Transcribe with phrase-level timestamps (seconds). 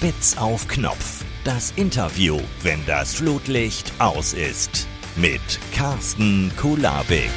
[0.00, 1.22] Spitz auf Knopf.
[1.44, 4.88] Das Interview, wenn das Flutlicht aus ist.
[5.14, 5.42] Mit
[5.74, 7.28] Carsten Kulabik.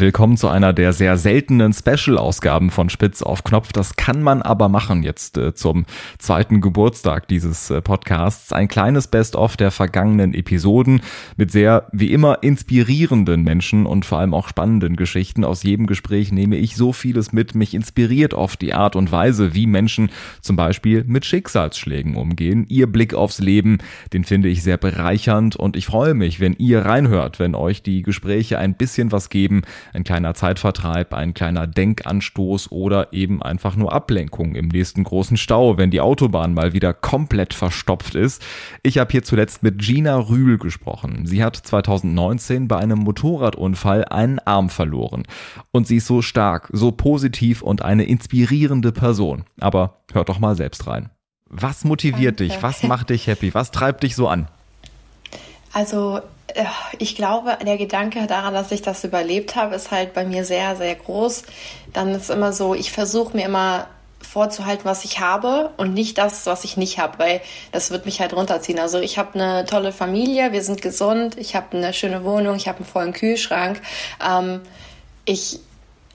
[0.00, 3.70] Willkommen zu einer der sehr seltenen Special-Ausgaben von Spitz auf Knopf.
[3.70, 5.84] Das kann man aber machen jetzt äh, zum
[6.18, 8.50] zweiten Geburtstag dieses äh, Podcasts.
[8.50, 11.02] Ein kleines Best-of der vergangenen Episoden
[11.36, 15.44] mit sehr, wie immer, inspirierenden Menschen und vor allem auch spannenden Geschichten.
[15.44, 17.54] Aus jedem Gespräch nehme ich so vieles mit.
[17.54, 22.64] Mich inspiriert oft die Art und Weise, wie Menschen zum Beispiel mit Schicksalsschlägen umgehen.
[22.70, 23.76] Ihr Blick aufs Leben,
[24.14, 28.00] den finde ich sehr bereichernd und ich freue mich, wenn ihr reinhört, wenn euch die
[28.00, 29.60] Gespräche ein bisschen was geben,
[29.92, 35.78] ein kleiner Zeitvertreib, ein kleiner Denkanstoß oder eben einfach nur Ablenkung im nächsten großen Stau,
[35.78, 38.42] wenn die Autobahn mal wieder komplett verstopft ist.
[38.82, 41.26] Ich habe hier zuletzt mit Gina Rühl gesprochen.
[41.26, 45.24] Sie hat 2019 bei einem Motorradunfall einen Arm verloren.
[45.72, 49.44] Und sie ist so stark, so positiv und eine inspirierende Person.
[49.60, 51.10] Aber hört doch mal selbst rein.
[51.46, 52.54] Was motiviert Danke.
[52.54, 52.62] dich?
[52.62, 53.52] Was macht dich happy?
[53.54, 54.48] Was treibt dich so an?
[55.72, 56.20] Also
[56.98, 60.76] ich glaube, der Gedanke daran, dass ich das überlebt habe, ist halt bei mir sehr,
[60.76, 61.44] sehr groß.
[61.92, 63.86] Dann ist immer so, ich versuche mir immer
[64.20, 67.40] vorzuhalten, was ich habe und nicht das, was ich nicht habe, weil
[67.72, 68.78] das wird mich halt runterziehen.
[68.78, 72.68] Also ich habe eine tolle Familie, wir sind gesund, ich habe eine schöne Wohnung, ich
[72.68, 73.80] habe einen vollen Kühlschrank.
[74.24, 74.60] Ähm,
[75.24, 75.60] ich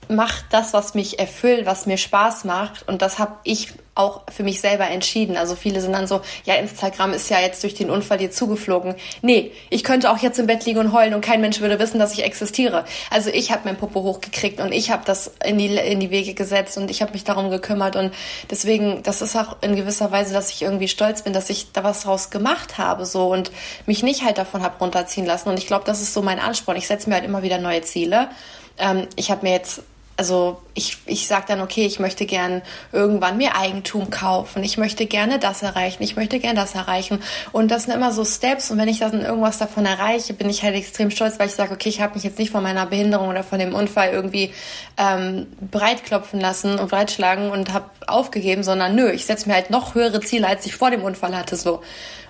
[0.09, 4.44] mache das, was mich erfüllt, was mir Spaß macht und das habe ich auch für
[4.44, 5.38] mich selber entschieden.
[5.38, 8.95] Also viele sind dann so, ja, Instagram ist ja jetzt durch den Unfall dir zugeflogen.
[9.22, 11.97] Nee, ich könnte auch jetzt im Bett liegen und heulen und kein Mensch würde wissen,
[11.97, 12.84] dass ich existiere.
[13.09, 16.34] Also ich habe mein Popo hochgekriegt und ich habe das in die, in die Wege
[16.34, 18.14] gesetzt und ich habe mich darum gekümmert und
[18.52, 21.86] deswegen, das ist auch in gewisser Weise, dass ich irgendwie stolz bin, dass ich da
[21.86, 23.50] was draus gemacht habe so und
[23.86, 26.75] mich nicht halt davon habe runterziehen lassen und ich glaube, das ist so mein Ansporn.
[26.75, 28.30] Ich setze mir halt immer wieder neue Ziele.
[28.78, 29.84] Ähm, ich habe mir jetzt
[30.17, 35.05] also ich, ich sage dann, okay, ich möchte gern irgendwann mir Eigentum kaufen, ich möchte
[35.05, 37.22] gerne das erreichen, ich möchte gerne das erreichen.
[37.51, 40.63] Und das sind immer so Steps und wenn ich dann irgendwas davon erreiche, bin ich
[40.63, 43.28] halt extrem stolz, weil ich sage, okay, ich habe mich jetzt nicht von meiner Behinderung
[43.28, 44.53] oder von dem Unfall irgendwie
[44.97, 49.95] ähm, breitklopfen lassen und breitschlagen und habe aufgegeben, sondern nö, ich setze mir halt noch
[49.95, 51.56] höhere Ziele, als ich vor dem Unfall hatte.
[51.56, 51.81] so.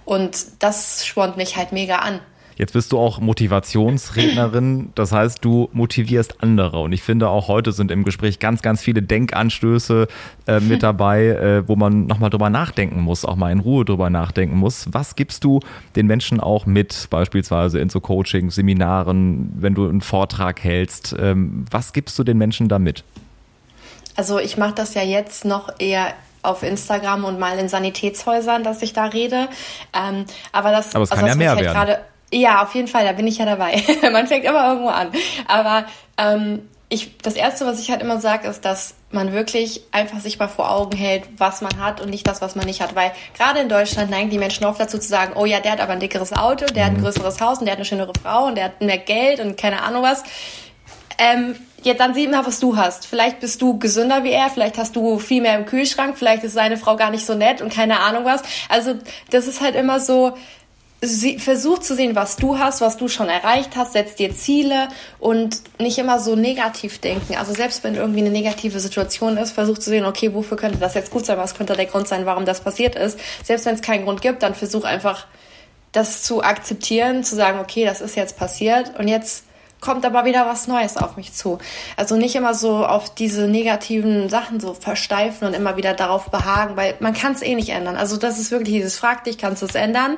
[0.06, 2.20] Und das spornt mich halt mega an.
[2.58, 6.80] Jetzt bist du auch Motivationsrednerin, das heißt, du motivierst andere.
[6.80, 10.08] Und ich finde auch heute sind im Gespräch ganz, ganz viele Denkanstöße
[10.48, 14.10] äh, mit dabei, äh, wo man nochmal drüber nachdenken muss, auch mal in Ruhe drüber
[14.10, 14.88] nachdenken muss.
[14.92, 15.60] Was gibst du
[15.98, 21.14] den Menschen auch mit, beispielsweise in so Coaching, Seminaren, wenn du einen Vortrag hältst?
[21.20, 23.04] Ähm, was gibst du den Menschen da mit?
[24.16, 28.82] Also ich mache das ja jetzt noch eher auf Instagram und mal in Sanitätshäusern, dass
[28.82, 29.50] ich da rede.
[29.94, 31.98] Ähm, aber das, aber es kann also, ja mehr halt werden.
[32.36, 33.82] Ja, auf jeden Fall, da bin ich ja dabei.
[34.12, 35.10] man fängt immer irgendwo an.
[35.48, 35.86] Aber
[36.18, 40.38] ähm, ich, das Erste, was ich halt immer sage, ist, dass man wirklich einfach sich
[40.38, 42.94] mal vor Augen hält, was man hat und nicht das, was man nicht hat.
[42.94, 45.80] Weil gerade in Deutschland neigen die Menschen oft dazu zu sagen, oh ja, der hat
[45.80, 47.04] aber ein dickeres Auto, der hat ein mhm.
[47.04, 49.82] größeres Haus und der hat eine schönere Frau und der hat mehr Geld und keine
[49.82, 50.24] Ahnung was.
[51.18, 53.08] Ähm, jetzt dann sieh mal, was du hast.
[53.08, 56.54] Vielleicht bist du gesünder wie er, vielleicht hast du viel mehr im Kühlschrank, vielleicht ist
[56.54, 58.44] seine Frau gar nicht so nett und keine Ahnung was.
[58.68, 58.96] Also
[59.30, 60.34] das ist halt immer so,
[61.06, 64.88] versuch zu sehen, was du hast, was du schon erreicht hast, setz dir Ziele
[65.20, 67.36] und nicht immer so negativ denken.
[67.36, 70.94] Also selbst wenn irgendwie eine negative Situation ist, versuch zu sehen, okay, wofür könnte das
[70.94, 73.20] jetzt gut sein, was könnte der Grund sein, warum das passiert ist.
[73.44, 75.28] Selbst wenn es keinen Grund gibt, dann versuch einfach
[75.92, 79.46] das zu akzeptieren, zu sagen, okay, das ist jetzt passiert und jetzt
[79.82, 81.60] kommt aber wieder was Neues auf mich zu.
[81.96, 86.76] Also nicht immer so auf diese negativen Sachen so versteifen und immer wieder darauf behagen,
[86.76, 87.96] weil man kann es eh nicht ändern.
[87.96, 90.18] Also das ist wirklich dieses Frag dich, kannst du es ändern?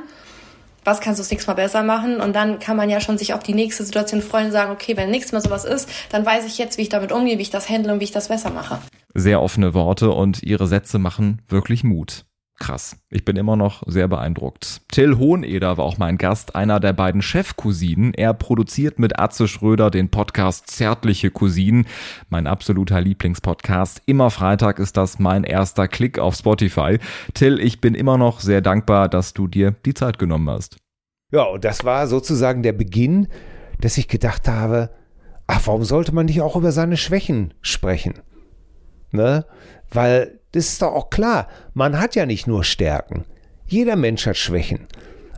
[0.87, 2.21] Was kannst du das nächste Mal besser machen?
[2.21, 4.95] Und dann kann man ja schon sich auf die nächste Situation freuen und sagen, okay,
[4.95, 7.49] wenn nächstes Mal sowas ist, dann weiß ich jetzt, wie ich damit umgehe, wie ich
[7.49, 8.79] das handle und wie ich das besser mache.
[9.13, 12.25] Sehr offene Worte und ihre Sätze machen wirklich Mut.
[12.59, 12.97] Krass.
[13.09, 14.81] Ich bin immer noch sehr beeindruckt.
[14.91, 18.15] Till Hoheneder war auch mein Gast, einer der beiden Chefcousinen.
[18.15, 21.85] Er produziert mit Atze Schröder den Podcast Zärtliche Cousinen,
[22.29, 24.01] mein absoluter Lieblingspodcast.
[24.07, 26.97] Immer Freitag ist das mein erster Klick auf Spotify.
[27.35, 30.77] Till, ich bin immer noch sehr dankbar, dass du dir die Zeit genommen hast.
[31.31, 33.27] Ja, und das war sozusagen der Beginn,
[33.81, 34.89] dass ich gedacht habe,
[35.45, 38.15] ach, warum sollte man nicht auch über seine Schwächen sprechen?
[39.11, 39.45] Ne?
[39.91, 41.47] Weil das ist doch auch klar.
[41.73, 43.25] Man hat ja nicht nur Stärken.
[43.67, 44.87] Jeder Mensch hat Schwächen.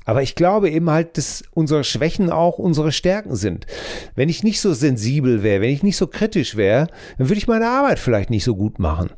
[0.05, 3.67] Aber ich glaube eben halt, dass unsere Schwächen auch unsere Stärken sind.
[4.15, 6.87] Wenn ich nicht so sensibel wäre, wenn ich nicht so kritisch wäre,
[7.17, 9.11] dann würde ich meine Arbeit vielleicht nicht so gut machen.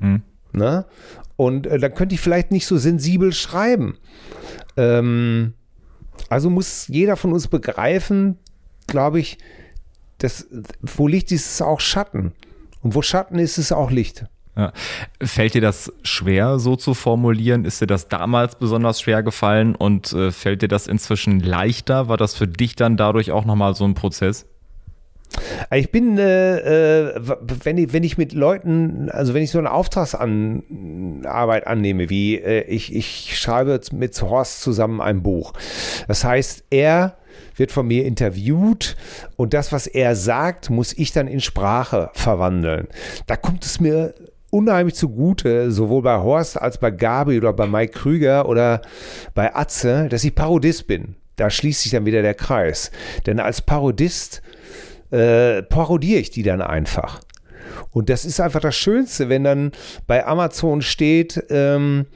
[0.00, 0.22] Hm.
[0.52, 0.84] Ne?
[1.36, 3.96] Und äh, dann könnte ich vielleicht nicht so sensibel schreiben.
[4.76, 5.54] Ähm,
[6.28, 8.38] also muss jeder von uns begreifen,
[8.86, 9.38] glaube ich,
[10.18, 10.46] dass
[10.82, 12.32] wo Licht ist, ist auch Schatten.
[12.82, 14.26] Und wo Schatten ist, ist auch Licht.
[14.56, 14.72] Ja.
[15.20, 17.64] Fällt dir das schwer, so zu formulieren?
[17.64, 22.08] Ist dir das damals besonders schwer gefallen und äh, fällt dir das inzwischen leichter?
[22.08, 24.46] War das für dich dann dadurch auch nochmal so ein Prozess?
[25.74, 27.20] Ich bin, äh, äh,
[27.64, 32.62] wenn, ich, wenn ich mit Leuten, also wenn ich so eine Auftragsarbeit annehme, wie äh,
[32.62, 35.52] ich, ich schreibe mit Horst zusammen ein Buch.
[36.06, 37.16] Das heißt, er
[37.56, 38.96] wird von mir interviewt
[39.36, 42.86] und das, was er sagt, muss ich dann in Sprache verwandeln.
[43.26, 44.14] Da kommt es mir
[44.54, 48.82] unheimlich zugute, sowohl bei Horst als bei Gabi oder bei Mike Krüger oder
[49.34, 51.16] bei Atze, dass ich Parodist bin.
[51.36, 52.92] Da schließt sich dann wieder der Kreis.
[53.26, 54.42] Denn als Parodist
[55.10, 57.20] äh, parodiere ich die dann einfach.
[57.90, 59.72] Und das ist einfach das Schönste, wenn dann
[60.06, 62.06] bei Amazon steht, ähm,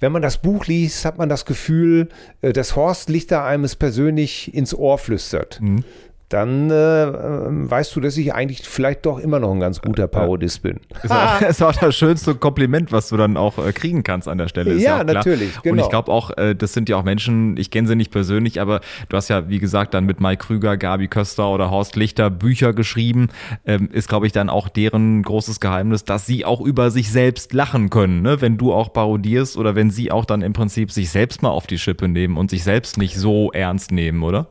[0.00, 2.08] wenn man das Buch liest, hat man das Gefühl,
[2.42, 5.60] äh, dass Horst Lichter einem es persönlich ins Ohr flüstert.
[5.62, 5.84] Mhm
[6.28, 10.62] dann äh, weißt du, dass ich eigentlich vielleicht doch immer noch ein ganz guter Parodist
[10.62, 10.80] bin.
[11.02, 14.38] Ist auch, ist auch das schönste Kompliment, was du dann auch äh, kriegen kannst an
[14.38, 14.74] der Stelle.
[14.74, 15.60] ja, ja natürlich.
[15.62, 15.74] Genau.
[15.74, 18.60] Und ich glaube auch, äh, das sind ja auch Menschen, ich kenne sie nicht persönlich,
[18.60, 22.30] aber du hast ja, wie gesagt, dann mit Mike Krüger, Gabi Köster oder Horst Lichter
[22.30, 23.28] Bücher geschrieben.
[23.66, 27.52] Ähm, ist, glaube ich, dann auch deren großes Geheimnis, dass sie auch über sich selbst
[27.52, 28.40] lachen können, ne?
[28.40, 31.66] wenn du auch parodierst oder wenn sie auch dann im Prinzip sich selbst mal auf
[31.66, 34.48] die Schippe nehmen und sich selbst nicht so ernst nehmen, oder?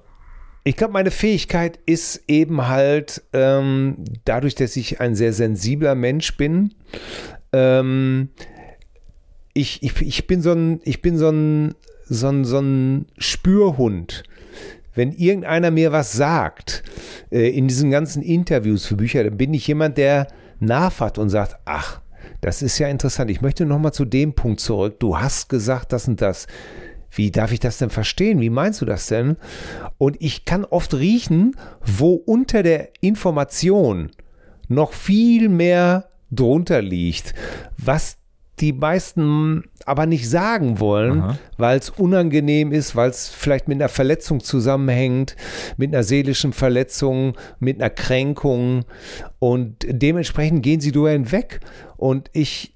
[0.66, 6.38] Ich glaube, meine Fähigkeit ist eben halt ähm, dadurch, dass ich ein sehr sensibler Mensch
[6.38, 6.74] bin.
[7.52, 8.30] Ähm,
[9.54, 11.76] ich, ich, ich bin so ein, ich bin so ein,
[12.06, 14.24] so ein, so ein Spürhund.
[14.96, 16.84] Wenn irgendeiner mir was sagt
[17.30, 20.28] äh, in diesen ganzen Interviews für Bücher, dann bin ich jemand, der
[20.60, 22.00] nachfragt und sagt, ach,
[22.42, 23.32] das ist ja interessant.
[23.32, 25.00] Ich möchte noch mal zu dem Punkt zurück.
[25.00, 26.48] Du hast gesagt das und das
[27.16, 28.42] wie darf ich das denn verstehen?
[28.42, 29.38] Wie meinst du das denn?
[29.98, 31.56] Und ich kann oft riechen,
[31.86, 34.12] wo unter der Information
[34.68, 37.34] noch viel mehr drunter liegt,
[37.78, 38.18] was
[38.60, 43.90] die meisten aber nicht sagen wollen, weil es unangenehm ist, weil es vielleicht mit einer
[43.90, 45.36] Verletzung zusammenhängt,
[45.78, 48.86] mit einer seelischen Verletzung, mit einer Kränkung
[49.40, 51.62] und dementsprechend gehen sie drüber hinweg
[51.98, 52.76] und ich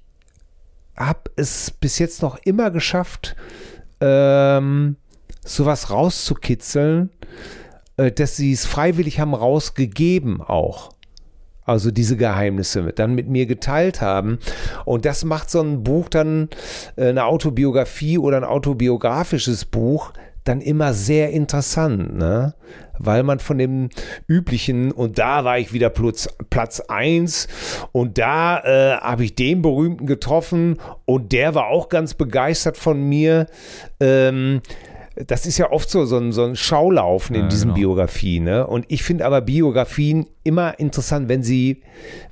[0.96, 3.36] habe es bis jetzt noch immer geschafft,
[4.00, 4.96] ähm,
[5.44, 7.10] sowas rauszukitzeln,
[7.96, 10.90] äh, dass sie es freiwillig haben rausgegeben auch.
[11.64, 14.38] Also diese Geheimnisse dann mit mir geteilt haben.
[14.86, 16.48] Und das macht so ein Buch dann,
[16.96, 20.12] äh, eine Autobiografie oder ein autobiografisches Buch,
[20.48, 22.54] dann immer sehr interessant, ne?
[22.98, 23.90] weil man von dem
[24.26, 27.48] üblichen, und da war ich wieder Platz, Platz 1
[27.92, 33.00] und da äh, habe ich den berühmten getroffen und der war auch ganz begeistert von
[33.00, 33.46] mir.
[34.00, 34.62] Ähm,
[35.26, 37.74] das ist ja oft so, so ein, so ein Schaulaufen in ja, diesen genau.
[37.74, 38.44] Biografien.
[38.44, 38.66] Ne?
[38.66, 41.82] Und ich finde aber Biografien immer interessant, wenn sie,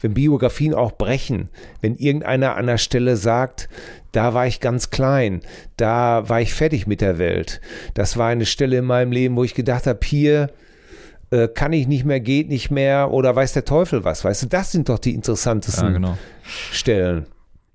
[0.00, 1.48] wenn Biografien auch brechen.
[1.80, 3.68] Wenn irgendeiner an der Stelle sagt,
[4.12, 5.40] da war ich ganz klein,
[5.76, 7.60] da war ich fertig mit der Welt.
[7.94, 10.50] Das war eine Stelle in meinem Leben, wo ich gedacht habe, hier
[11.30, 14.24] äh, kann ich nicht mehr, geht nicht mehr oder weiß der Teufel was.
[14.24, 16.18] Weißt du, das sind doch die interessantesten ja, genau.
[16.72, 17.26] Stellen.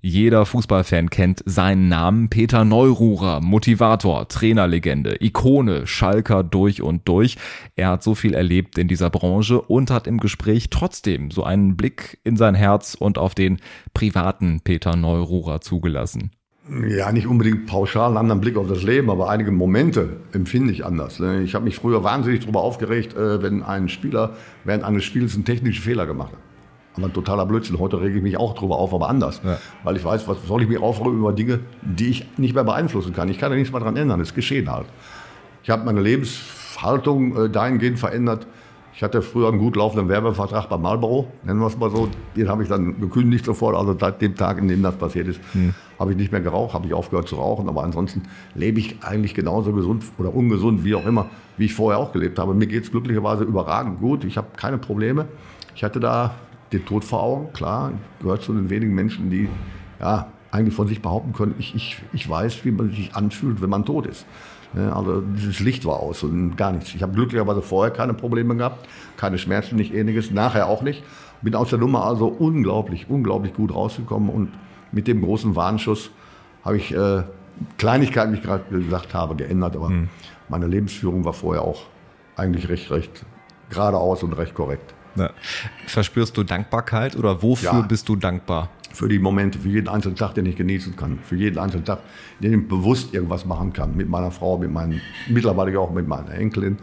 [0.04, 2.28] Jeder Fußballfan kennt seinen Namen.
[2.28, 7.36] Peter Neururer, Motivator, Trainerlegende, Ikone, Schalker durch und durch.
[7.76, 11.76] Er hat so viel erlebt in dieser Branche und hat im Gespräch trotzdem so einen
[11.76, 13.58] Blick in sein Herz und auf den
[13.94, 16.32] privaten Peter Neururer zugelassen.
[16.88, 20.84] Ja, nicht unbedingt pauschal einen anderen Blick auf das Leben, aber einige Momente empfinde ich
[20.84, 21.20] anders.
[21.20, 21.42] Ne?
[21.42, 25.44] Ich habe mich früher wahnsinnig darüber aufgeregt, äh, wenn ein Spieler während eines Spiels einen
[25.44, 26.51] technischen Fehler gemacht hat.
[26.96, 27.78] Aber ein totaler Blödsinn.
[27.78, 29.40] Heute rege ich mich auch drüber auf, aber anders.
[29.44, 29.58] Ja.
[29.82, 33.12] Weil ich weiß, was soll ich mich aufregen über Dinge, die ich nicht mehr beeinflussen
[33.12, 33.28] kann.
[33.28, 34.20] Ich kann ja nichts mehr daran ändern.
[34.20, 34.86] Es ist geschehen halt.
[35.62, 38.46] Ich habe meine Lebenshaltung äh, dahingehend verändert.
[38.94, 42.08] Ich hatte früher einen gut laufenden Werbevertrag bei Marlboro, nennen wir es mal so.
[42.36, 43.74] Den habe ich dann gekündigt sofort.
[43.74, 45.72] Also seit dem Tag, in dem das passiert ist, hm.
[45.98, 47.68] habe ich nicht mehr geraucht, habe ich aufgehört zu rauchen.
[47.68, 51.98] Aber ansonsten lebe ich eigentlich genauso gesund oder ungesund, wie auch immer, wie ich vorher
[51.98, 52.52] auch gelebt habe.
[52.54, 54.24] Mir geht es glücklicherweise überragend gut.
[54.24, 55.26] Ich habe keine Probleme.
[55.74, 56.34] Ich hatte da
[56.72, 57.92] den Tod vor Augen, klar.
[57.92, 59.48] Ich gehöre zu den wenigen Menschen, die
[60.00, 63.70] ja, eigentlich von sich behaupten können, ich, ich, ich weiß, wie man sich anfühlt, wenn
[63.70, 64.26] man tot ist.
[64.74, 66.94] Also dieses Licht war aus und gar nichts.
[66.94, 71.02] Ich habe glücklicherweise vorher keine Probleme gehabt, keine Schmerzen, nicht ähnliches, nachher auch nicht.
[71.42, 74.48] Bin aus der Nummer also unglaublich, unglaublich gut rausgekommen und
[74.90, 76.10] mit dem großen Warnschuss
[76.64, 77.22] habe ich äh,
[77.76, 80.08] Kleinigkeiten, wie ich gerade gesagt habe, geändert, aber mhm.
[80.48, 81.82] meine Lebensführung war vorher auch
[82.36, 83.24] eigentlich recht, recht
[83.68, 84.94] geradeaus und recht korrekt.
[85.16, 85.30] Ja.
[85.86, 87.80] Verspürst du Dankbarkeit oder wofür ja.
[87.82, 88.70] bist du dankbar?
[88.92, 91.18] Für die Momente, für jeden einzelnen Tag, den ich genießen kann.
[91.22, 92.00] Für jeden einzelnen Tag,
[92.40, 93.96] den ich bewusst irgendwas machen kann.
[93.96, 96.78] Mit meiner Frau, mit meinen, mittlerweile auch mit meiner Enkelin.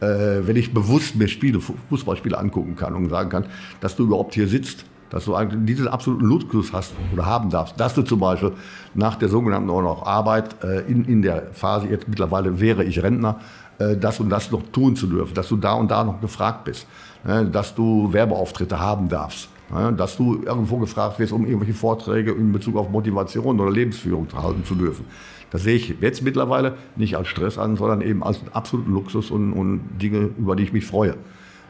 [0.00, 3.46] Äh, wenn ich bewusst mir Spiele, Fußballspiele angucken kann und sagen kann,
[3.80, 7.94] dass du überhaupt hier sitzt dass du diesen absoluten Luxus hast oder haben darfst, dass
[7.94, 8.52] du zum Beispiel
[8.94, 13.40] nach der sogenannten auch Arbeit äh, in, in der Phase, jetzt mittlerweile wäre ich Rentner,
[13.78, 16.64] äh, das und das noch tun zu dürfen, dass du da und da noch gefragt
[16.64, 16.86] bist,
[17.24, 22.32] ne, dass du Werbeauftritte haben darfst, ne, dass du irgendwo gefragt wirst, um irgendwelche Vorträge
[22.32, 25.04] in Bezug auf Motivation oder Lebensführung halten zu dürfen.
[25.50, 29.52] Das sehe ich jetzt mittlerweile nicht als Stress an, sondern eben als absoluten Luxus und,
[29.52, 31.14] und Dinge, über die ich mich freue.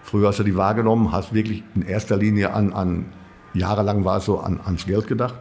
[0.03, 3.07] Früher hast du die wahrgenommen, hast wirklich in erster Linie an, an
[3.59, 5.35] jahrelang war es so an, ans Geld gedacht.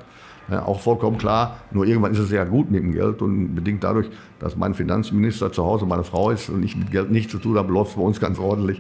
[0.49, 3.83] Ja, auch vollkommen klar, nur irgendwann ist es sehr gut mit dem Geld und bedingt
[3.83, 4.07] dadurch,
[4.37, 7.57] dass mein Finanzminister zu Hause meine Frau ist und ich mit Geld nichts zu tun
[7.57, 8.79] habe, läuft es bei uns ganz ordentlich.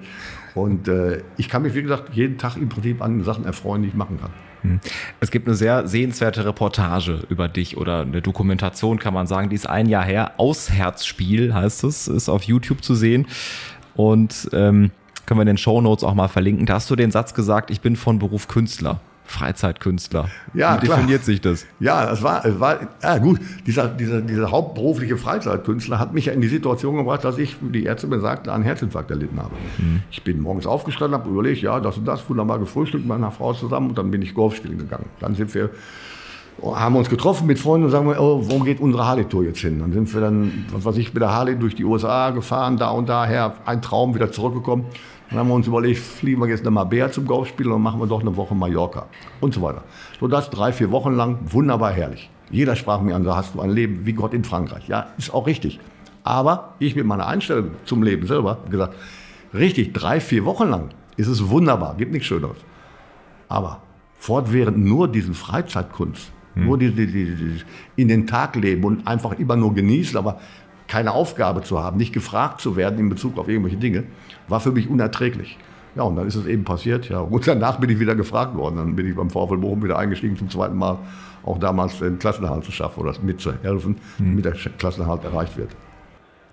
[0.53, 3.87] Und äh, ich kann mich, wie gesagt, jeden Tag im Prinzip an Sachen erfreuen, die
[3.87, 4.29] ich machen kann.
[4.61, 4.79] Hm.
[5.19, 9.55] Es gibt eine sehr sehenswerte Reportage über dich oder eine Dokumentation, kann man sagen, die
[9.55, 10.33] ist ein Jahr her.
[10.37, 13.25] Ausherzspiel heißt es, ist auf YouTube zu sehen.
[13.95, 14.91] Und ähm,
[15.25, 16.67] können wir in den Show Notes auch mal verlinken.
[16.67, 18.99] Da hast du den Satz gesagt, ich bin von Beruf Künstler.
[19.25, 20.29] Freizeitkünstler.
[20.53, 21.25] Ja, Wie definiert klar.
[21.25, 21.65] sich das?
[21.79, 23.39] Ja, das war, es war ja gut.
[23.65, 27.71] Dieser, dieser, dieser hauptberufliche Freizeitkünstler hat mich ja in die Situation gebracht, dass ich, wie
[27.71, 29.55] die Ärzte mir sagten, einen Herzinfarkt erlitten habe.
[29.77, 30.03] Mhm.
[30.11, 33.53] Ich bin morgens aufgestanden, habe überlegt, ja, das und das, wunderbar gefrühstückt mit meiner Frau
[33.53, 35.05] zusammen und dann bin ich Golf spielen gegangen.
[35.19, 35.71] Dann sind wir
[36.63, 39.79] haben uns getroffen mit Freunden und sagen wir, oh, wo geht unsere Harley-Tour jetzt hin?
[39.79, 42.89] Dann sind wir dann, was weiß ich, mit der Harley durch die USA gefahren, da
[42.91, 44.85] und daher, ein Traum, wieder zurückgekommen.
[45.29, 48.07] Dann haben wir uns überlegt, fliegen wir jetzt nach Marbella zum Golfspiel und machen wir
[48.07, 49.07] doch eine Woche Mallorca
[49.41, 49.83] und so weiter.
[50.19, 52.29] So das drei, vier Wochen lang, wunderbar herrlich.
[52.51, 54.87] Jeder sprach mir an, da hast du ein Leben wie Gott in Frankreich.
[54.87, 55.79] Ja, ist auch richtig.
[56.23, 58.95] Aber ich mit meiner Einstellung zum Leben selber gesagt,
[59.53, 62.57] richtig, drei, vier Wochen lang ist es wunderbar, gibt nichts Schöneres.
[63.47, 63.81] Aber
[64.17, 66.65] fortwährend nur diesen Freizeitkunst, hm.
[66.65, 67.61] nur die, die, die, die,
[67.95, 70.39] in den Tag leben und einfach immer nur genießen, aber
[70.87, 74.03] keine Aufgabe zu haben, nicht gefragt zu werden in Bezug auf irgendwelche Dinge,
[74.47, 75.57] war für mich unerträglich.
[75.95, 77.09] Ja, und dann ist es eben passiert.
[77.09, 78.77] Ja, und danach bin ich wieder gefragt worden.
[78.77, 80.97] Dann bin ich beim VfL Bochum wieder eingestiegen zum zweiten Mal,
[81.43, 84.41] auch damals den Klassenerhalt zu schaffen oder mitzuhelfen, mhm.
[84.41, 85.69] damit der Klassenerhalt erreicht wird.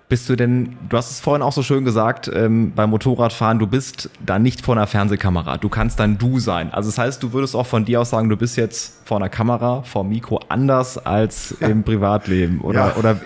[0.09, 3.65] Bist du denn, du hast es vorhin auch so schön gesagt, ähm, beim Motorradfahren, du
[3.65, 5.57] bist da nicht vor einer Fernsehkamera.
[5.57, 6.71] Du kannst dann du sein.
[6.71, 9.29] Also das heißt, du würdest auch von dir aus sagen, du bist jetzt vor einer
[9.29, 12.61] Kamera, vor dem Mikro anders als im Privatleben.
[12.61, 12.95] Oder, ja.
[12.97, 13.19] oder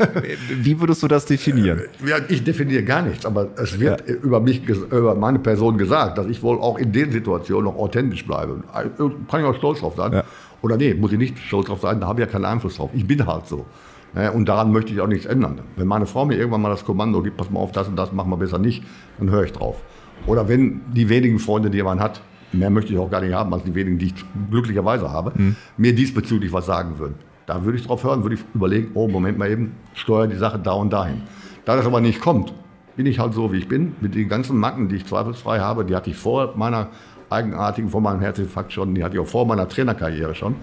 [0.50, 1.82] wie würdest du das definieren?
[2.06, 4.16] Ja, ich definiere gar nichts, aber es wird ja.
[4.16, 8.26] über mich, über meine Person gesagt, dass ich wohl auch in den Situationen noch authentisch
[8.26, 8.64] bleibe.
[9.30, 10.22] Kann ich auch stolz drauf sein.
[10.62, 12.92] Oder nee, muss ich nicht stolz drauf sein, da habe ich ja keinen Einfluss drauf.
[12.94, 13.66] Ich bin halt so.
[14.34, 15.60] Und daran möchte ich auch nichts ändern.
[15.76, 18.12] Wenn meine Frau mir irgendwann mal das Kommando gibt, pass mal auf, das und das
[18.14, 18.84] machen wir besser nicht,
[19.20, 19.84] dann höre ich drauf.
[20.26, 22.22] Oder wenn die wenigen Freunde, die man hat,
[22.52, 24.16] mehr möchte ich auch gar nicht haben, als die wenigen, die ich
[24.50, 25.56] glücklicherweise habe, mhm.
[25.78, 27.16] mir diesbezüglich was sagen würden.
[27.46, 30.60] Da würde ich drauf hören, würde ich überlegen, oh, Moment mal eben, steuere die Sache
[30.60, 31.22] da und dahin.
[31.66, 32.54] Da das aber nicht kommt,
[32.96, 33.96] bin ich halt so, wie ich bin.
[34.02, 36.90] Mit den ganzen Macken, die ich zweifelsfrei habe, die hatte ich vor meiner
[37.30, 40.56] eigenartigen, vor meinem Herzinfarkt schon, die hatte ich auch vor meiner Trainerkarriere schon.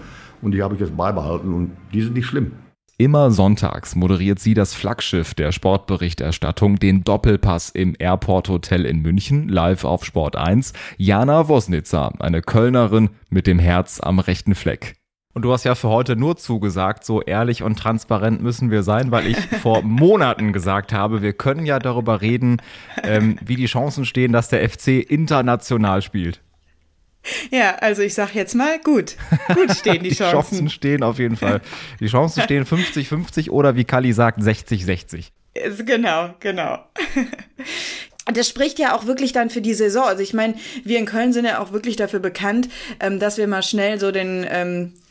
[0.43, 2.53] Und die habe ich jetzt beibehalten und die sind nicht schlimm.
[2.97, 9.49] Immer sonntags moderiert sie das Flaggschiff der Sportberichterstattung, den Doppelpass im Airport Hotel in München,
[9.49, 10.73] live auf Sport 1.
[10.97, 14.95] Jana Wosnitzer, eine Kölnerin mit dem Herz am rechten Fleck.
[15.33, 19.11] Und du hast ja für heute nur zugesagt, so ehrlich und transparent müssen wir sein,
[19.11, 22.63] weil ich vor Monaten gesagt habe, wir können ja darüber reden,
[23.03, 26.44] ähm, wie die Chancen stehen, dass der FC international spielt.
[27.51, 29.17] Ja, also ich sag jetzt mal, gut.
[29.55, 30.31] Gut stehen die, die Chancen.
[30.31, 31.61] Die Chancen stehen auf jeden Fall.
[32.01, 35.27] Die Chancen stehen 50-50 oder wie Kali sagt, 60-60.
[35.85, 36.79] Genau, genau.
[38.33, 40.05] Das spricht ja auch wirklich dann für die Saison.
[40.05, 43.47] Also ich meine, wir in Köln sind ja auch wirklich dafür bekannt, ähm, dass wir
[43.47, 45.04] mal schnell so den ähm, äh,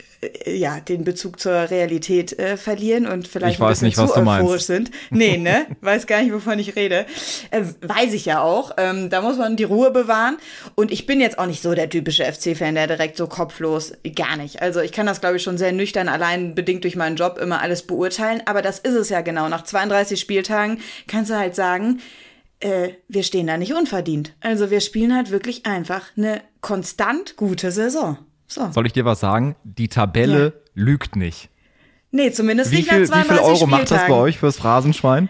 [0.46, 4.20] ja, den Bezug zur Realität äh, verlieren und vielleicht ich weiß ein bisschen nicht, zu
[4.20, 4.90] euphorisch sind.
[5.10, 5.66] Nee, ne?
[5.80, 7.06] weiß gar nicht, wovon ich rede.
[7.50, 8.72] Äh, weiß ich ja auch.
[8.76, 10.36] Ähm, da muss man die Ruhe bewahren.
[10.74, 14.36] Und ich bin jetzt auch nicht so der typische FC-Fan, der direkt so kopflos, gar
[14.36, 14.62] nicht.
[14.62, 17.60] Also ich kann das, glaube ich, schon sehr nüchtern, allein bedingt durch meinen Job immer
[17.60, 18.42] alles beurteilen.
[18.46, 19.48] Aber das ist es ja genau.
[19.48, 22.00] Nach 32 Spieltagen kannst du halt sagen,
[22.60, 24.34] äh, wir stehen da nicht unverdient.
[24.40, 28.18] Also wir spielen halt wirklich einfach eine konstant gute Saison.
[28.46, 28.70] So.
[28.70, 29.56] Soll ich dir was sagen?
[29.64, 30.52] Die Tabelle ja.
[30.74, 31.50] lügt nicht.
[32.10, 33.70] Nee, zumindest wie nicht viel, nach 32 Wie viel Euro Spieltagen.
[33.70, 35.28] macht das bei euch fürs Phrasenschwein?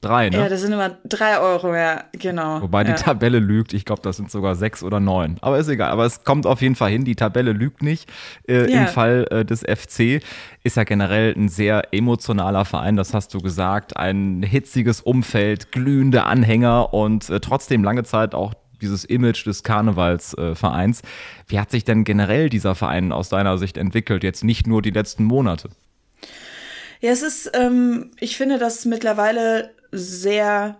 [0.00, 0.38] Drei, ne?
[0.38, 2.62] Ja, das sind immer drei Euro, ja, genau.
[2.62, 2.92] Wobei ja.
[2.92, 3.72] die Tabelle lügt.
[3.72, 5.38] Ich glaube, das sind sogar sechs oder neun.
[5.40, 5.90] Aber ist egal.
[5.90, 7.04] Aber es kommt auf jeden Fall hin.
[7.04, 8.08] Die Tabelle lügt nicht.
[8.48, 8.82] Äh, ja.
[8.82, 10.22] Im Fall äh, des FC
[10.62, 12.94] ist ja generell ein sehr emotionaler Verein.
[12.94, 13.96] Das hast du gesagt.
[13.96, 21.00] Ein hitziges Umfeld, glühende Anhänger und äh, trotzdem lange Zeit auch dieses Image des Karnevalsvereins.
[21.00, 21.04] Äh,
[21.48, 24.90] Wie hat sich denn generell dieser Verein aus deiner Sicht entwickelt, jetzt nicht nur die
[24.90, 25.70] letzten Monate?
[27.00, 30.76] Ja, es ist, ähm, ich finde das mittlerweile sehr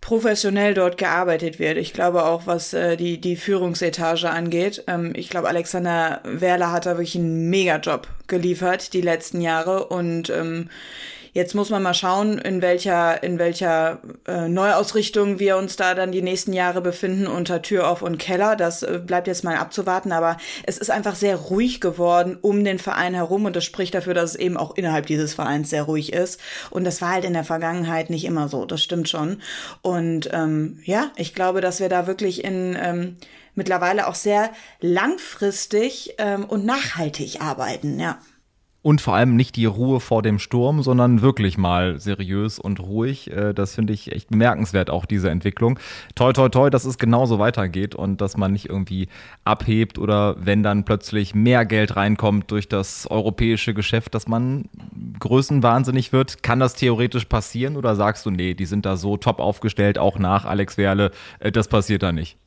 [0.00, 1.76] professionell dort gearbeitet wird.
[1.76, 4.84] Ich glaube auch, was äh, die, die Führungsetage angeht.
[4.86, 10.30] Ähm, ich glaube, Alexander Werler hat da wirklich einen Mega-Job geliefert die letzten Jahre und
[10.30, 10.70] ähm,
[11.32, 16.10] Jetzt muss man mal schauen, in welcher, in welcher äh, Neuausrichtung wir uns da dann
[16.10, 18.56] die nächsten Jahre befinden unter Tür auf und Keller.
[18.56, 22.78] Das äh, bleibt jetzt mal abzuwarten, aber es ist einfach sehr ruhig geworden um den
[22.78, 26.12] Verein herum und das spricht dafür, dass es eben auch innerhalb dieses Vereins sehr ruhig
[26.12, 26.40] ist.
[26.70, 29.40] Und das war halt in der Vergangenheit nicht immer so, das stimmt schon.
[29.82, 33.16] Und ähm, ja, ich glaube, dass wir da wirklich in ähm,
[33.54, 38.18] mittlerweile auch sehr langfristig ähm, und nachhaltig arbeiten, ja.
[38.82, 43.30] Und vor allem nicht die Ruhe vor dem Sturm, sondern wirklich mal seriös und ruhig.
[43.30, 45.78] Äh, das finde ich echt bemerkenswert, auch diese Entwicklung.
[46.14, 49.08] Toi, toi, toi, dass es genauso weitergeht und dass man nicht irgendwie
[49.44, 54.70] abhebt oder wenn dann plötzlich mehr Geld reinkommt durch das europäische Geschäft, dass man
[55.18, 56.42] größenwahnsinnig wird.
[56.42, 60.18] Kann das theoretisch passieren oder sagst du, nee, die sind da so top aufgestellt, auch
[60.18, 62.38] nach Alex Werle, äh, das passiert da nicht?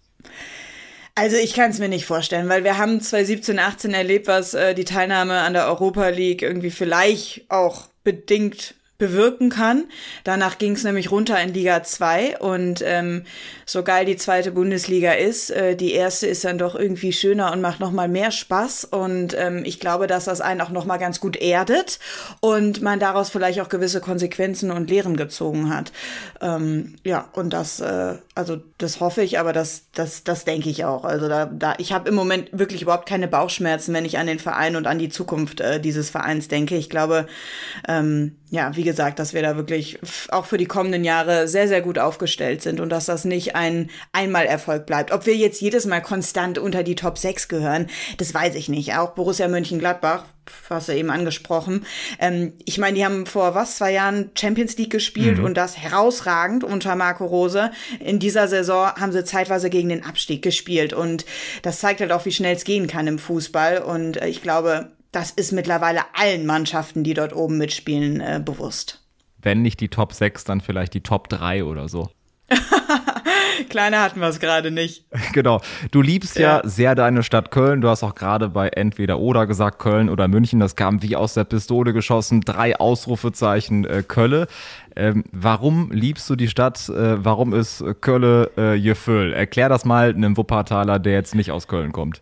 [1.16, 4.74] Also ich kann es mir nicht vorstellen, weil wir haben 2017, 18 erlebt, was äh,
[4.74, 9.86] die Teilnahme an der Europa League irgendwie vielleicht auch bedingt bewirken kann.
[10.24, 13.24] Danach ging es nämlich runter in Liga 2 und ähm,
[13.66, 17.62] so geil die zweite Bundesliga ist, äh, die erste ist dann doch irgendwie schöner und
[17.62, 20.98] macht noch mal mehr Spaß und ähm, ich glaube, dass das einen auch noch mal
[20.98, 22.00] ganz gut erdet
[22.40, 25.92] und man daraus vielleicht auch gewisse Konsequenzen und Lehren gezogen hat.
[26.40, 30.86] Ähm, ja, und das, äh, also das hoffe ich, aber das, das, das denke ich
[30.86, 31.04] auch.
[31.04, 34.40] Also da, da ich habe im Moment wirklich überhaupt keine Bauchschmerzen, wenn ich an den
[34.40, 36.76] Verein und an die Zukunft äh, dieses Vereins denke.
[36.76, 37.28] Ich glaube,
[37.88, 39.98] ähm, ja, wie gesagt, dass wir da wirklich
[40.30, 43.90] auch für die kommenden Jahre sehr, sehr gut aufgestellt sind und dass das nicht ein
[44.12, 45.12] Einmalerfolg bleibt.
[45.12, 48.96] Ob wir jetzt jedes Mal konstant unter die Top 6 gehören, das weiß ich nicht.
[48.96, 50.26] Auch Borussia Mönchengladbach,
[50.70, 51.84] hast du eben angesprochen.
[52.20, 55.46] Ähm, ich meine, die haben vor was, zwei Jahren Champions League gespielt mhm.
[55.46, 57.72] und das herausragend unter Marco Rose.
[58.02, 61.26] In dieser Saison haben sie zeitweise gegen den Abstieg gespielt und
[61.64, 64.92] das zeigt halt auch, wie schnell es gehen kann im Fußball und äh, ich glaube,
[65.14, 69.00] das ist mittlerweile allen Mannschaften, die dort oben mitspielen, äh, bewusst.
[69.42, 72.10] Wenn nicht die Top 6, dann vielleicht die Top 3 oder so.
[73.70, 75.06] Kleiner hatten wir es gerade nicht.
[75.34, 75.62] Genau.
[75.92, 76.58] Du liebst ja.
[76.58, 76.68] ja.
[76.68, 77.82] sehr deine Stadt Köln.
[77.82, 80.60] Du hast auch gerade bei entweder oder gesagt, Köln oder München.
[80.60, 82.42] Das kam wie aus der Pistole geschossen.
[82.42, 84.48] Drei Ausrufezeichen äh, Kölle.
[84.96, 86.88] Ähm, warum liebst du die Stadt?
[86.90, 89.34] Äh, warum ist Kölle äh, Gefühl?
[89.34, 92.22] Erklär das mal einem Wuppertaler, der jetzt nicht aus Köln kommt.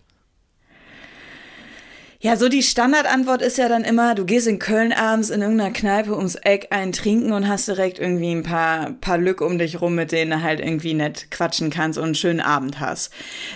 [2.23, 5.73] Ja, so die Standardantwort ist ja dann immer, du gehst in Köln abends in irgendeiner
[5.73, 9.81] Kneipe ums Eck ein trinken und hast direkt irgendwie ein paar, paar Lück um dich
[9.81, 13.11] rum, mit denen du halt irgendwie nett quatschen kannst und einen schönen Abend hast.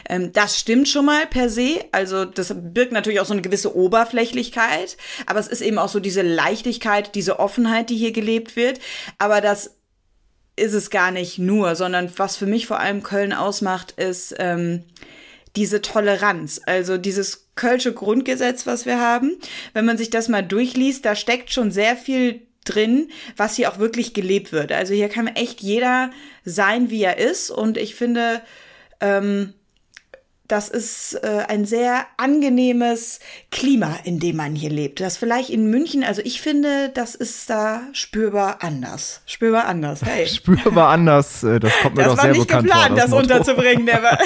[0.09, 1.85] Ähm, das stimmt schon mal per se.
[1.91, 4.97] Also das birgt natürlich auch so eine gewisse Oberflächlichkeit,
[5.27, 8.79] aber es ist eben auch so diese Leichtigkeit, diese Offenheit, die hier gelebt wird.
[9.19, 9.75] Aber das
[10.55, 14.85] ist es gar nicht nur, sondern was für mich vor allem Köln ausmacht, ist ähm,
[15.55, 19.37] diese Toleranz, also dieses Kölsche Grundgesetz, was wir haben.
[19.73, 23.79] Wenn man sich das mal durchliest, da steckt schon sehr viel drin, was hier auch
[23.79, 24.71] wirklich gelebt wird.
[24.71, 26.11] Also hier kann echt jeder
[26.43, 27.51] sein, wie er ist.
[27.51, 28.41] Und ich finde,
[28.99, 29.53] ähm,
[30.47, 33.19] das ist äh, ein sehr angenehmes
[33.51, 34.99] Klima, in dem man hier lebt.
[34.99, 39.21] Das vielleicht in München, also ich finde, das ist da spürbar anders.
[39.25, 40.03] Spürbar anders.
[40.03, 40.27] Hey.
[40.27, 42.89] spürbar anders, äh, das kommt mir das doch sehr bekannt vor.
[42.89, 43.13] Das war nicht geplant, das,
[43.45, 43.87] unterzubringen.
[44.05, 44.17] War,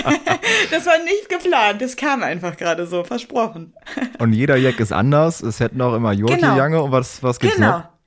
[0.72, 3.74] das war nicht geplant, das kam einfach gerade so, versprochen.
[4.18, 5.42] Und jeder Jack ist anders.
[5.42, 6.58] Es hätten auch immer Jurte genau.
[6.58, 7.80] Jange und was, was gibt's genau.
[7.80, 7.99] noch?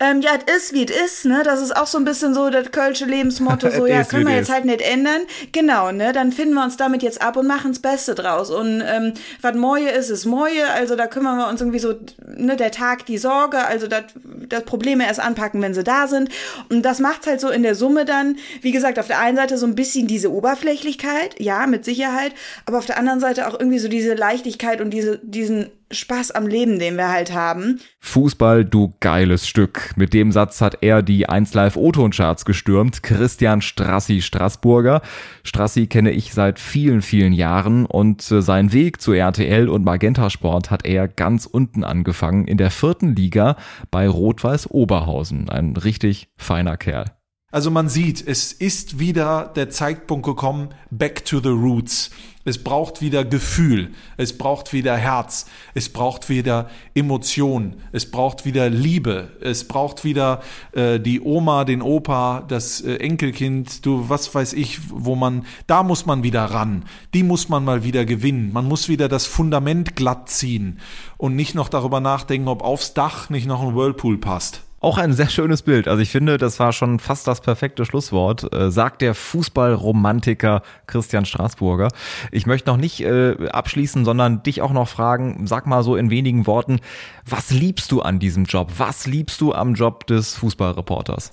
[0.00, 1.42] Ähm, ja, es ist, wie es ist, ne?
[1.44, 4.50] Das ist auch so ein bisschen so das kölsche Lebensmotto, so, ja, können wir jetzt
[4.50, 5.20] halt nicht ändern.
[5.52, 6.12] Genau, ne?
[6.12, 8.50] Dann finden wir uns damit jetzt ab und machen das Beste draus.
[8.50, 11.94] Und ähm, was Moje ist, ist Moje, also da kümmern wir uns irgendwie so,
[12.26, 16.28] ne, der Tag, die Sorge, also das Probleme erst anpacken, wenn sie da sind.
[16.70, 19.58] Und das macht's halt so in der Summe dann, wie gesagt, auf der einen Seite
[19.58, 22.32] so ein bisschen diese Oberflächlichkeit, ja, mit Sicherheit,
[22.66, 26.46] aber auf der anderen Seite auch irgendwie so diese Leichtigkeit und diese, diesen Spaß am
[26.46, 27.80] Leben, den wir halt haben.
[28.00, 29.92] Fußball, du geiles Stück.
[29.96, 33.02] Mit dem Satz hat er die 1 Live O-Ton-Charts gestürmt.
[33.02, 35.02] Christian Strassi Straßburger.
[35.42, 40.30] Strassi kenne ich seit vielen, vielen Jahren und äh, seinen Weg zu RTL und Magenta
[40.30, 43.56] Sport hat er ganz unten angefangen in der vierten Liga
[43.90, 45.48] bei Rot-Weiß Oberhausen.
[45.48, 47.06] Ein richtig feiner Kerl.
[47.54, 52.10] Also man sieht, es ist wieder der Zeitpunkt gekommen, back to the roots.
[52.44, 58.70] Es braucht wieder Gefühl, es braucht wieder Herz, es braucht wieder Emotion, es braucht wieder
[58.70, 64.54] Liebe, es braucht wieder äh, die Oma, den Opa, das äh, Enkelkind, du, was weiß
[64.54, 68.66] ich, wo man, da muss man wieder ran, die muss man mal wieder gewinnen, man
[68.66, 70.80] muss wieder das Fundament glatt ziehen
[71.18, 74.64] und nicht noch darüber nachdenken, ob aufs Dach nicht noch ein Whirlpool passt.
[74.84, 75.88] Auch ein sehr schönes Bild.
[75.88, 81.24] Also ich finde, das war schon fast das perfekte Schlusswort, äh, sagt der Fußballromantiker Christian
[81.24, 81.88] Straßburger.
[82.30, 86.10] Ich möchte noch nicht äh, abschließen, sondern dich auch noch fragen, sag mal so in
[86.10, 86.80] wenigen Worten,
[87.24, 88.72] was liebst du an diesem Job?
[88.76, 91.30] Was liebst du am Job des Fußballreporters?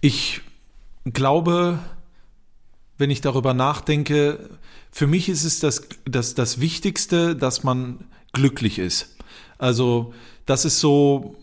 [0.00, 0.40] Ich
[1.04, 1.78] glaube,
[2.98, 4.50] wenn ich darüber nachdenke,
[4.90, 8.00] für mich ist es das, das, das Wichtigste, dass man
[8.32, 9.13] glücklich ist.
[9.58, 10.12] Also
[10.46, 11.36] das ist so,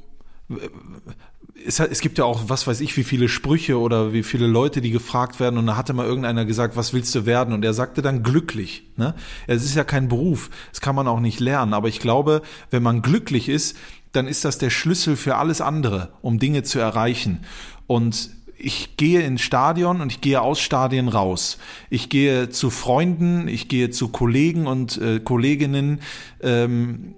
[1.66, 4.82] es, es, gibt ja auch, was weiß ich, wie viele Sprüche oder wie viele Leute,
[4.82, 7.54] die gefragt werden und da hatte mal irgendeiner gesagt, was willst du werden?
[7.54, 8.84] Und er sagte dann glücklich.
[8.98, 9.16] Ne?
[9.48, 12.84] Es ist ja kein Beruf, das kann man auch nicht lernen, aber ich glaube, wenn
[12.84, 13.78] man glücklich ist,
[14.12, 17.46] dann ist das der Schlüssel für alles andere, um Dinge zu erreichen.
[17.88, 21.58] Und ich gehe ins Stadion und ich gehe aus Stadien raus.
[21.90, 26.02] Ich gehe zu Freunden, ich gehe zu Kollegen und äh, Kolleginnen
[26.42, 27.16] ähm,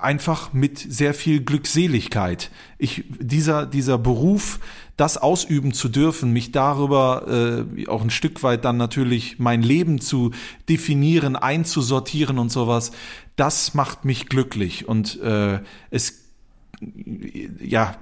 [0.00, 2.50] einfach mit sehr viel Glückseligkeit.
[2.78, 4.60] Ich, dieser, dieser Beruf,
[4.96, 10.00] das ausüben zu dürfen, mich darüber äh, auch ein Stück weit dann natürlich mein Leben
[10.00, 10.32] zu
[10.68, 12.92] definieren, einzusortieren und sowas,
[13.36, 14.86] das macht mich glücklich.
[14.86, 16.20] Und äh, es
[17.62, 17.96] ja,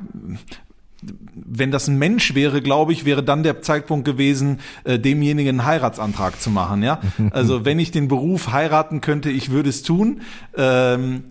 [1.35, 5.67] wenn das ein Mensch wäre, glaube ich, wäre dann der Zeitpunkt gewesen, äh, demjenigen einen
[5.67, 6.83] Heiratsantrag zu machen.
[6.83, 10.23] Ja, also wenn ich den Beruf heiraten könnte, ich würde es tun.
[10.57, 11.25] Ähm,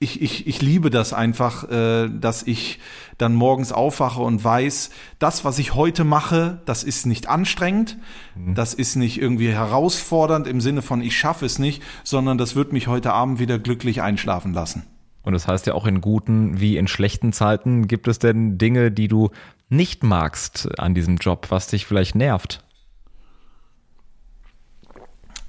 [0.00, 2.78] ich, ich, ich liebe das einfach, äh, dass ich
[3.18, 7.98] dann morgens aufwache und weiß, das, was ich heute mache, das ist nicht anstrengend,
[8.36, 8.54] mhm.
[8.54, 12.72] das ist nicht irgendwie herausfordernd im Sinne von ich schaffe es nicht, sondern das wird
[12.72, 14.84] mich heute Abend wieder glücklich einschlafen lassen.
[15.22, 18.92] Und das heißt ja auch in guten wie in schlechten Zeiten gibt es denn Dinge,
[18.92, 19.30] die du
[19.68, 22.64] nicht magst an diesem Job, was dich vielleicht nervt?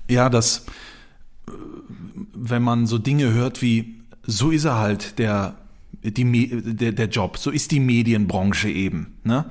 [0.09, 0.65] Ja, das,
[2.33, 3.98] wenn man so Dinge hört wie
[4.30, 5.56] so ist er halt, der,
[6.04, 7.38] die, der, der Job.
[7.38, 9.18] So ist die Medienbranche eben.
[9.24, 9.46] Ne?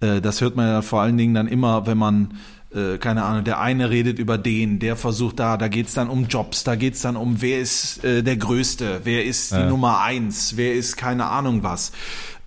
[0.00, 2.34] Äh, das hört man ja vor allen Dingen dann immer, wenn man
[2.74, 6.26] äh, keine Ahnung, der eine redet über den, der versucht da, da geht's dann um
[6.26, 9.68] Jobs, da geht's dann um, wer ist äh, der Größte, wer ist die ja.
[9.68, 11.92] Nummer eins, wer ist keine Ahnung was.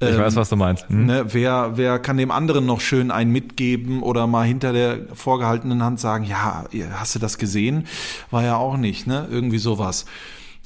[0.02, 0.88] Ich weiß, was du meinst.
[0.88, 1.08] Hm?
[1.08, 5.84] Ne, wer, wer kann dem anderen noch schön einen mitgeben oder mal hinter der vorgehaltenen
[5.84, 7.86] Hand sagen, ja, hast du das gesehen?
[8.32, 9.28] War ja auch nicht, ne?
[9.30, 10.06] Irgendwie sowas.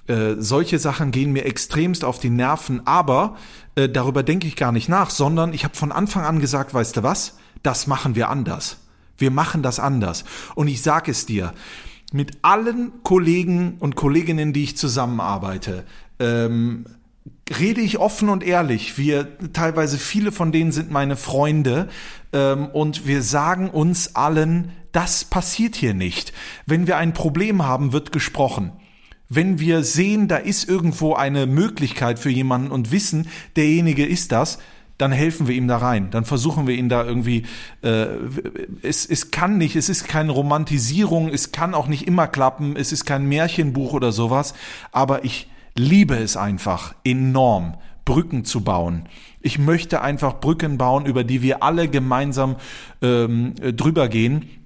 [0.07, 3.37] Äh, solche Sachen gehen mir extremst auf die Nerven, aber
[3.75, 6.97] äh, darüber denke ich gar nicht nach, sondern ich habe von Anfang an gesagt, weißt
[6.97, 8.77] du was, das machen wir anders.
[9.17, 10.25] Wir machen das anders.
[10.55, 11.53] Und ich sage es dir,
[12.11, 15.85] mit allen Kollegen und Kolleginnen, die ich zusammenarbeite,
[16.19, 16.85] ähm,
[17.57, 18.97] rede ich offen und ehrlich.
[18.97, 21.87] Wir teilweise viele von denen sind meine Freunde
[22.33, 26.33] ähm, und wir sagen uns allen, das passiert hier nicht.
[26.65, 28.73] Wenn wir ein Problem haben, wird gesprochen
[29.35, 34.59] wenn wir sehen, da ist irgendwo eine Möglichkeit für jemanden und wissen, derjenige ist das,
[34.97, 36.09] dann helfen wir ihm da rein.
[36.11, 37.43] Dann versuchen wir ihn da irgendwie.
[37.81, 38.05] Äh,
[38.81, 42.91] es, es kann nicht, es ist keine Romantisierung, es kann auch nicht immer klappen, es
[42.91, 44.53] ist kein Märchenbuch oder sowas,
[44.91, 49.09] aber ich liebe es einfach enorm, Brücken zu bauen.
[49.41, 52.57] Ich möchte einfach Brücken bauen, über die wir alle gemeinsam
[53.01, 54.62] ähm, drüber gehen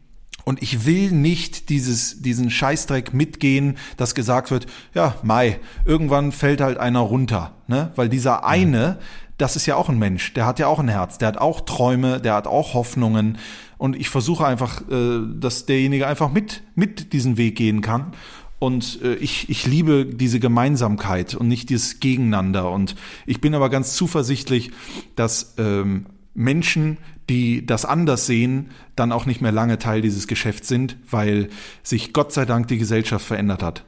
[0.48, 6.62] und ich will nicht dieses, diesen Scheißdreck mitgehen, dass gesagt wird, ja, Mai, irgendwann fällt
[6.62, 7.52] halt einer runter.
[7.68, 7.92] Ne?
[7.98, 8.98] Weil dieser eine,
[9.38, 11.60] das ist ja auch ein Mensch, der hat ja auch ein Herz, der hat auch
[11.66, 13.40] Träume, der hat auch Hoffnungen.
[13.78, 18.14] Und ich versuche einfach, äh, dass derjenige einfach mit, mit diesen Weg gehen kann.
[18.58, 22.72] Und äh, ich, ich liebe diese Gemeinsamkeit und nicht dieses Gegeneinander.
[22.72, 24.72] Und ich bin aber ganz zuversichtlich,
[25.18, 30.68] dass ähm, Menschen, die das anders sehen, dann auch nicht mehr lange Teil dieses Geschäfts
[30.68, 31.50] sind, weil
[31.84, 33.84] sich Gott sei Dank die Gesellschaft verändert hat.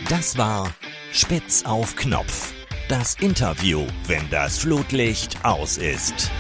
[0.10, 0.72] Das war
[1.12, 2.54] Spitz auf Knopf.
[2.88, 6.32] Das Interview, wenn das Flutlicht aus ist.